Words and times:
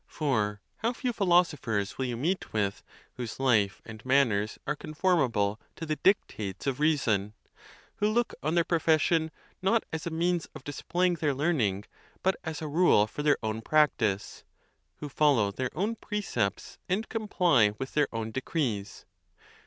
For 0.07 0.61
how 0.77 0.93
few 0.93 1.13
philosophers 1.13 1.99
will 1.99 2.05
you 2.05 2.17
meet 2.17 2.53
with 2.53 2.81
whose 3.17 3.39
life 3.39 3.83
and 3.85 4.03
manners 4.03 4.57
are 4.65 4.75
conformable 4.75 5.61
to 5.75 5.85
the 5.85 5.97
dictates 5.97 6.65
of 6.65 6.79
reason! 6.79 7.35
who 7.97 8.09
look 8.09 8.33
on 8.41 8.55
their 8.55 8.63
profession, 8.63 9.29
not. 9.61 9.83
as 9.93 10.07
a 10.07 10.09
means 10.09 10.47
of 10.55 10.63
displaying 10.63 11.13
their 11.17 11.35
learn 11.35 11.61
ing, 11.61 11.83
but 12.23 12.35
as 12.43 12.63
a 12.63 12.67
rule 12.67 13.05
for 13.05 13.21
their 13.21 13.37
own 13.43 13.61
practice! 13.61 14.43
who 14.95 15.07
follow 15.07 15.51
their_ 15.51 15.69
own 15.75 15.93
precepts, 15.93 16.79
and 16.89 17.07
comply 17.07 17.75
with 17.77 17.93
their 17.93 18.07
own 18.11 18.31
decrees! 18.31 19.05